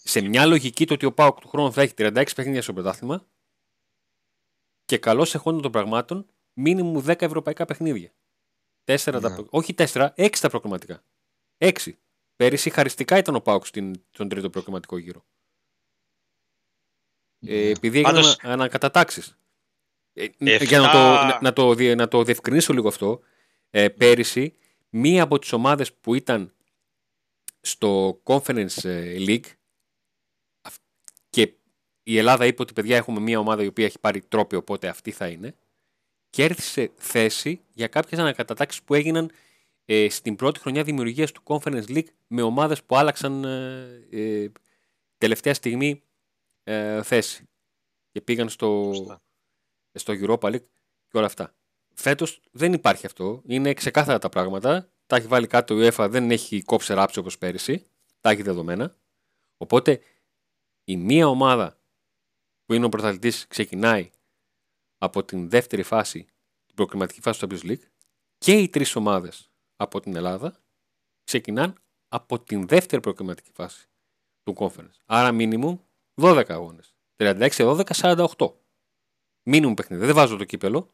[0.03, 3.27] Σε μια λογική το ότι ο Πάοκ του χρόνου θα έχει 36 παιχνίδια στο πρωτάθλημα
[4.85, 8.13] και καλώς εχόντων των πραγμάτων μίνιμουμ 10 ευρωπαϊκά παιχνίδια.
[8.85, 9.35] 4 τα, ναι.
[9.49, 11.03] όχι 4, 6 τα προκριματικά.
[11.57, 11.71] 6.
[12.35, 15.25] Πέρυσι χαριστικά ήταν ο Πάοκ στον τρίτο προκριματικό γύρο.
[17.39, 18.39] Ε, επειδή έγιναν Πάντως...
[18.41, 19.37] ανακατατάξεις.
[20.13, 20.27] Ε,
[20.63, 23.19] για να το, να, το, να το διευκρινίσω λίγο αυτό,
[23.69, 24.57] ε, πέρυσι
[24.89, 26.53] μία από τις ομάδες που ήταν
[27.61, 29.51] στο Conference ε, League
[31.29, 31.53] και
[32.03, 35.11] η Ελλάδα είπε ότι παιδιά έχουμε μία ομάδα η οποία έχει πάρει τρόπιο οπότε αυτή
[35.11, 35.55] θα είναι
[36.33, 39.31] κέρδισε θέση για κάποιες ανακατατάξεις που έγιναν
[39.85, 43.43] ε, στην πρώτη χρονιά δημιουργίας του Conference League με ομάδες που άλλαξαν
[44.09, 44.51] ε,
[45.17, 46.03] τελευταία στιγμή
[47.03, 47.49] θέση
[48.11, 48.93] και πήγαν στο,
[49.93, 50.65] στο Europa League
[51.07, 51.55] και όλα αυτά.
[51.93, 53.41] Φέτος δεν υπάρχει αυτό.
[53.45, 54.89] Είναι ξεκάθαρα τα πράγματα.
[55.05, 57.85] Τα έχει βάλει κάτω η UEFA, δεν έχει κόψει ράψει όπως πέρυσι.
[58.21, 58.95] Τα έχει δεδομένα.
[59.57, 59.99] Οπότε
[60.83, 61.79] η μία ομάδα
[62.65, 64.11] που είναι ο πρωταθλητής ξεκινάει
[65.03, 66.25] από την δεύτερη φάση,
[66.65, 67.83] την προκριματική φάση του Champions League
[68.37, 70.63] και οι τρεις ομάδες από την Ελλάδα
[71.23, 71.73] ξεκινάνε
[72.07, 73.87] από την δεύτερη προκριματική φάση
[74.43, 74.97] του conference.
[75.05, 75.79] Άρα minimum
[76.21, 76.95] 12 αγώνες.
[77.15, 78.53] 36-12, 48.
[79.43, 80.05] Μίνιμουμ παιχνίδι.
[80.05, 80.89] Δεν βάζω το κύπελο.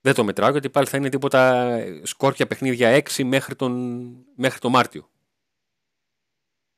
[0.00, 3.72] Δεν το μετράω γιατί πάλι θα είναι τίποτα σκόρπια παιχνίδια 6 μέχρι τον,
[4.36, 5.10] μέχρι τον Μάρτιο.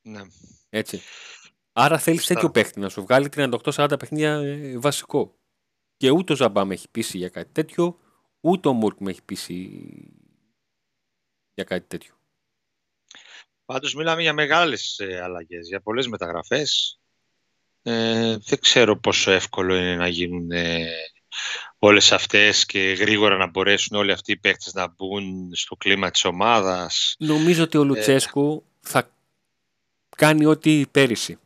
[0.03, 0.21] Ναι.
[0.69, 1.01] Έτσι.
[1.73, 5.35] Άρα θέλεις τέτοιο παίχτη να σου βγάλει 38-40 παιχνίδια ε, βασικό.
[5.97, 7.99] Και ούτε ο Ζαμπά με έχει πείσει για κάτι τέτοιο,
[8.41, 9.83] ούτε ο Μουρκ με έχει πείσει
[11.55, 12.15] για κάτι τέτοιο.
[13.65, 17.01] Πάντως μιλάμε για μεγάλες ε, αλλαγές, για πολλές μεταγραφές.
[17.83, 20.87] Ε, δεν ξέρω πόσο εύκολο είναι να γίνουν ε,
[21.79, 26.25] όλες αυτές και γρήγορα να μπορέσουν όλοι αυτοί οι παίκτες να μπουν στο κλίμα της
[26.25, 27.15] ομάδας.
[27.19, 29.11] Νομίζω ότι ο ε, Λουτσέσκου θα
[30.17, 31.39] κάνει ό,τι πέρυσι.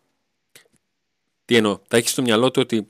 [1.55, 2.87] Τι εννοώ, θα έχεις στο μυαλό του ότι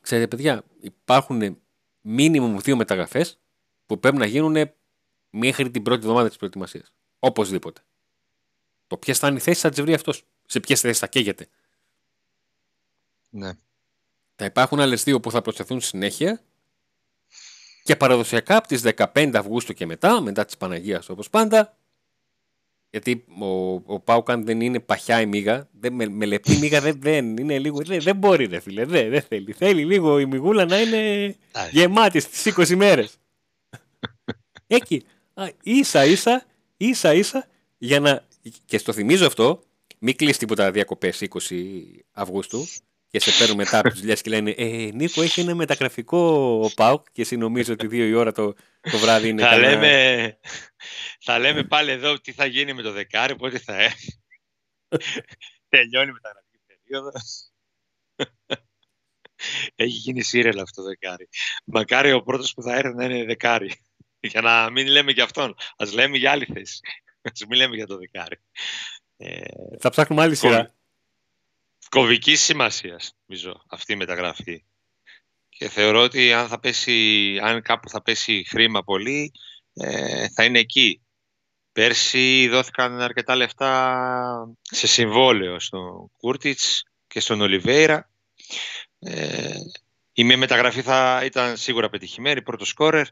[0.00, 1.58] ξέρετε παιδιά υπάρχουν
[2.00, 3.38] μήνυμο δύο μεταγραφές
[3.86, 4.70] που πρέπει να γίνουν
[5.30, 6.92] μέχρι την πρώτη εβδομάδα της προετοιμασίας.
[7.18, 7.80] Οπωσδήποτε.
[8.86, 10.24] Το ποιες θα είναι οι θέσεις θα τις βρει αυτός.
[10.46, 11.48] Σε ποιες θέσεις θα καίγεται.
[13.30, 13.52] Ναι.
[14.36, 16.42] Θα υπάρχουν άλλες δύο που θα προσθεθούν συνέχεια
[17.82, 21.76] και παραδοσιακά από τις 15 Αυγούστου και μετά, μετά της Παναγίας όπως πάντα,
[22.96, 27.00] γιατί ο, ο Πάουκαν δεν είναι παχιά η μίγα, δεν, με, με λεπτή μίγα δεν,
[27.00, 27.80] δεν είναι λίγο.
[27.82, 28.84] Δεν, δεν μπορεί, ρε φίλε.
[28.84, 29.52] Δεν, δεν θέλει.
[29.52, 31.34] Θέλει λίγο η μιγούλα να είναι
[31.70, 33.16] γεμάτη στις 20 μέρες.
[34.66, 35.04] Εκεί.
[35.62, 36.44] ίσα ίσα,
[36.76, 38.24] ίσα ίσα για να.
[38.64, 39.62] Και στο θυμίζω αυτό,
[39.98, 41.56] μην κλείσει τίποτα διακοπές 20
[42.12, 42.66] Αυγούστου
[43.18, 46.18] και σε παίρνουν μετά από τι δουλειέ και λένε ε, Νίκο, έχει ένα μεταγραφικό
[46.64, 49.42] ο Πάουκ και εσύ νομίζω ότι δύο η ώρα το, το βράδυ είναι.
[49.42, 50.38] Θα, λέμε,
[51.20, 54.20] θα λέμε πάλι εδώ τι θα γίνει με το δεκάρι, πότε θα έχει.
[55.68, 57.50] Τελειώνει η μεταγραφική περίοδος.
[59.74, 61.28] Έχει γίνει σύρελα αυτό το δεκάρι.
[61.64, 63.72] Μακάρι ο πρώτος που θα έρθει να είναι δεκάρι.
[64.20, 65.54] Για να μην λέμε για αυτόν.
[65.76, 66.80] Ας λέμε για άλλη θέση.
[67.22, 68.36] Ας μην λέμε για το δεκάρι.
[69.16, 69.44] Ε,
[69.78, 70.74] θα ψάχνουμε άλλη σειρά
[71.96, 74.64] κομβικής σημασίας, νομίζω, αυτή η μεταγραφή.
[75.48, 79.32] Και θεωρώ ότι αν, θα πέσει, αν κάπου θα πέσει χρήμα πολύ,
[79.74, 81.02] ε, θα είναι εκεί.
[81.72, 88.10] Πέρσι δόθηκαν αρκετά λεφτά σε συμβόλαιο στον Κούρτιτς και στον Ολιβέηρα.
[88.98, 89.54] Ε,
[90.12, 93.06] η μία μεταγραφή θα ήταν σίγουρα πετυχημένη, πρώτος σκόρερ.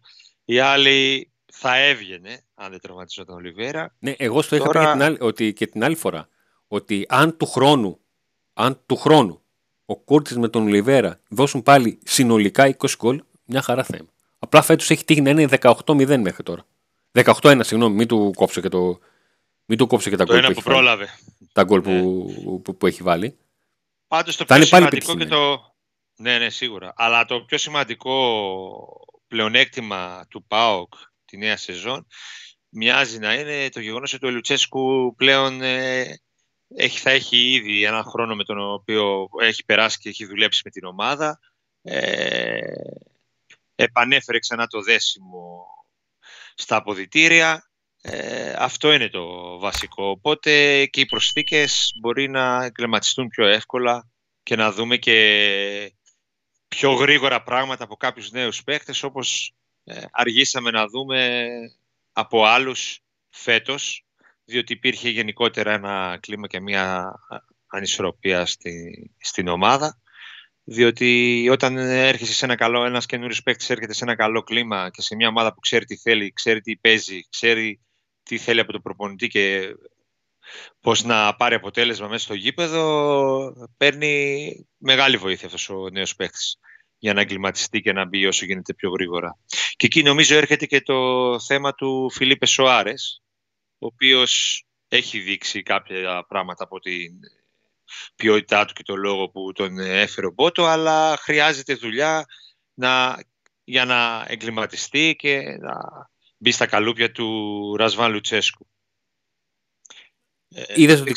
[0.44, 3.94] Η άλλη θα έβγαινε αν δεν τραυματιζόταν ο Ολιβέρα.
[3.98, 6.28] Ναι, εγώ στο είχα πει και την, άλλη, ότι, και την άλλη φορά.
[6.66, 8.03] Ότι αν του χρόνου,
[8.54, 9.40] αν του χρόνου
[9.84, 14.08] ο Κούρτης με τον Ολιβέρα δώσουν πάλι συνολικά 20 γκολ, μια χαρά θα είμαι.
[14.38, 16.66] Απλά φέτος έχει τύχει να είναι 18-0 μέχρι τώρα.
[17.12, 18.98] 18-1, συγγνώμη, μην του κόψω και, το,
[19.64, 21.08] μην του κόψω και τα γκολ που, που, πρόλαβε.
[21.52, 22.00] Τα γκολ ναι.
[22.00, 23.38] που, που, που, έχει βάλει.
[24.08, 25.72] Πάντως το πιο σημαντικό και το.
[26.16, 26.92] Ναι, ναι, σίγουρα.
[26.96, 28.14] Αλλά το πιο σημαντικό
[29.28, 32.06] πλεονέκτημα του ΠΑΟΚ τη νέα σεζόν
[32.68, 36.20] μοιάζει να είναι το γεγονός ότι ο Λουτσέσκου πλέον ε,
[36.76, 40.70] έχει, θα έχει ήδη ένα χρόνο με τον οποίο έχει περάσει και έχει δουλέψει με
[40.70, 41.40] την ομάδα.
[41.82, 42.60] Ε,
[43.74, 45.66] επανέφερε ξανά το δέσιμο
[46.54, 47.70] στα αποδητήρια.
[48.02, 50.08] Ε, αυτό είναι το βασικό.
[50.08, 54.10] Οπότε και οι προσθήκες μπορεί να εγκληματιστούν πιο εύκολα
[54.42, 55.94] και να δούμε και
[56.68, 61.48] πιο γρήγορα πράγματα από κάποιους νέους παίχτες όπως ε, αργήσαμε να δούμε
[62.12, 64.04] από άλλους φέτος
[64.44, 67.14] διότι υπήρχε γενικότερα ένα κλίμα και μια
[67.66, 69.98] ανισορροπία στη, στην ομάδα
[70.64, 75.02] διότι όταν έρχεσαι σε ένα καλό, ένας καινούριος παίκτης έρχεται σε ένα καλό κλίμα και
[75.02, 77.80] σε μια ομάδα που ξέρει τι θέλει, ξέρει τι παίζει, ξέρει
[78.22, 79.74] τι θέλει από τον προπονητή και
[80.80, 86.58] πώς να πάρει αποτέλεσμα μέσα στο γήπεδο, παίρνει μεγάλη βοήθεια αυτός ο νέος παίκτης
[86.98, 89.38] για να εγκληματιστεί και να μπει όσο γίνεται πιο γρήγορα.
[89.76, 93.22] Και εκεί νομίζω έρχεται και το θέμα του Φιλίπε Σοάρες,
[93.84, 97.20] ο οποίος έχει δείξει κάποια πράγματα από την
[98.16, 102.24] ποιότητά του και το λόγο που τον έφερε ο Μπότο, αλλά χρειάζεται δουλειά
[102.74, 103.22] να,
[103.64, 105.76] για να εγκληματιστεί και να
[106.36, 108.66] μπει στα καλούπια του Ρασβάν Λουτσέσκου.
[110.48, 111.12] Ε, Είδες ότι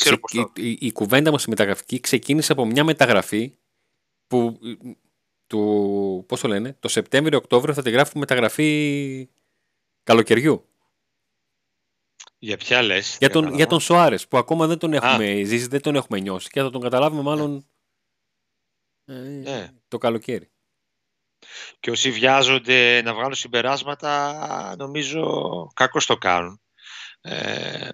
[0.54, 3.54] η, η, η, κουβέντα μας η μεταγραφική ξεκίνησε από μια μεταγραφή
[4.26, 4.58] που
[5.46, 9.28] του, πώς το λένε, το Σεπτέμβριο-Οκτώβριο θα τη γράφουμε μεταγραφή
[10.02, 10.68] καλοκαιριού.
[12.38, 13.16] Για ποια λες.
[13.18, 16.48] Για τον, για τον Σοάρες που ακόμα δεν τον έχουμε ζήσει, δεν τον έχουμε νιώσει
[16.48, 17.66] και θα τον καταλάβουμε μάλλον
[19.04, 19.68] ε, ναι.
[19.88, 20.50] το καλοκαίρι.
[21.80, 25.22] Και όσοι βιάζονται να βγάλουν συμπεράσματα νομίζω
[25.74, 26.60] κακώς το κάνουν.
[27.20, 27.88] Ε,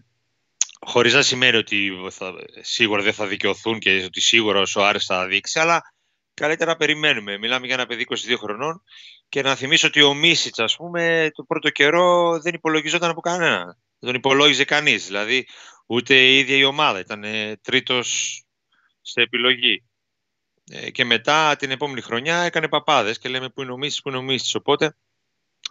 [0.81, 5.27] χωρίς να σημαίνει ότι θα, σίγουρα δεν θα δικαιωθούν και ότι σίγουρα ο Σοάρες θα
[5.27, 5.83] δείξει, αλλά
[6.35, 7.39] καλύτερα να περιμένουμε.
[7.39, 8.83] Μιλάμε για ένα παιδί 22 χρονών
[9.29, 13.79] και να θυμίσω ότι ο Μίσιτς, ας πούμε, το πρώτο καιρό δεν υπολογιζόταν από κανένα.
[14.05, 15.07] Δεν τον υπολόγιζε κανείς.
[15.07, 15.47] Δηλαδή,
[15.87, 16.99] ούτε η ίδια η ομάδα.
[16.99, 17.25] Ήταν
[17.63, 18.41] τρίτος
[19.01, 19.85] σε επιλογή.
[20.71, 24.09] Ε, και μετά την επόμενη χρονιά έκανε παπάδες και λέμε πού είναι ο Μίσιτ, πού
[24.09, 24.57] είναι ο Μίσιτ.
[24.57, 24.97] Οπότε,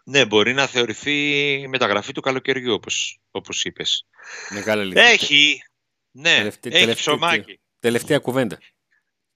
[0.03, 4.05] ναι, μπορεί να θεωρηθεί μεταγραφή του καλοκαιριού, όπως, όπως είπες.
[4.49, 5.63] Μεγάλη Έχει,
[6.11, 7.59] ναι, τελευταία, έχει ψωμάκι.
[7.79, 8.57] Τελευταία κουβέντα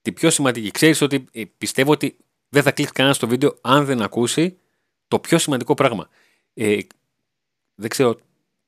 [0.08, 0.72] την πιο σημαντική.
[0.72, 2.18] Ξέρεις ότι ε, πιστεύω ότι
[2.50, 4.58] δεν θα κλείσει κανένας στο βίντεο αν δεν ακούσει
[5.08, 6.10] το πιο σημαντικό πράγμα.
[6.54, 6.78] Ε,
[7.76, 8.20] δεν ξέρω.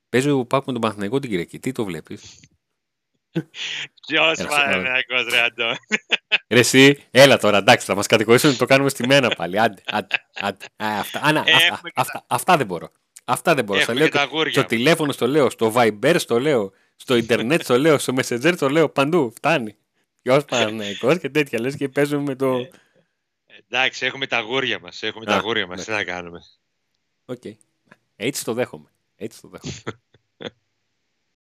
[0.10, 1.60] Παίζει ο Πάκου με τον Παναθηναϊκό την Κυριακή.
[1.60, 2.40] Τι το βλέπεις;
[4.08, 5.76] Ποιος Παναθηναϊκός, ρε Αντών.
[6.48, 9.60] Ρε εσύ, έλα τώρα, εντάξει, θα μας κατηγορήσουν το κάνουμε στη μένα πάλι.
[9.60, 10.66] Άντε, άντε, άντε.
[10.76, 12.92] αυτά, άνα, αυτά, αυτά, αυτά, δεν μπορώ.
[13.26, 13.82] Αυτά δεν μπορώ.
[13.82, 14.08] Στο, λέω,
[14.50, 18.70] στο τηλέφωνο στο λέω, στο Viber στο λέω, στο Ιντερνετ στο λέω, στο Messenger το
[18.70, 19.32] λέω, παντού.
[19.36, 19.76] Φτάνει.
[20.22, 22.56] Ποιο Παναγικό και τέτοια λες και παίζουμε με το.
[22.56, 22.70] Ε,
[23.70, 25.04] εντάξει, έχουμε τα γούρια μας.
[25.04, 25.76] Έχουμε Α, τα γούρια μα.
[25.76, 26.40] Τι να κάνουμε.
[27.26, 27.42] Οκ.
[27.44, 27.56] Okay.
[28.16, 28.90] Έτσι το δέχομαι.
[29.20, 30.02] Έτσι το δέχομαι.